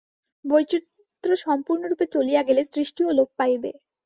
[0.45, 3.71] বৈচিত্র্য সম্পূর্ণরূপে চলিয়া গেলে সৃষ্টিও লোপ পাইবে।